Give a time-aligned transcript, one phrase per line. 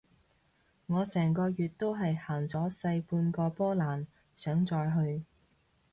[0.87, 5.23] 我成個月都係行咗細半個波蘭，想再去